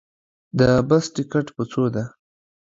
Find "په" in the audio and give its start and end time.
1.55-1.63